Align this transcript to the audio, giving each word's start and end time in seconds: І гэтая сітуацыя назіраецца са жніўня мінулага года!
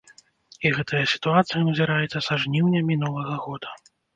І 0.69 0.71
гэтая 0.77 1.01
сітуацыя 1.11 1.61
назіраецца 1.69 2.25
са 2.31 2.41
жніўня 2.45 2.81
мінулага 2.91 3.35
года! 3.47 3.69